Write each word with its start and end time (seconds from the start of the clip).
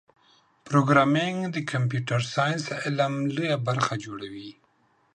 پروګرامېنګ 0.67 1.37
د 1.55 1.57
کمپیوټر 1.71 2.21
ساینس 2.33 2.65
علم 2.85 3.13
لویه 3.35 3.57
برخه 3.67 3.93
جوړوي. 4.05 4.51